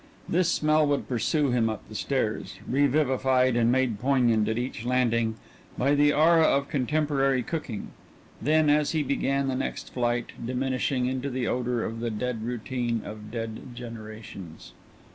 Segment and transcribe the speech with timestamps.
[0.27, 5.35] This smell would pursue him up the stairs, revivified and made poignant at each landing
[5.77, 7.89] by the aura of contemporary cooking,
[8.41, 13.03] then, as he began the next flight, diminishing into the odor of the dead routine
[13.05, 14.73] of dead generations.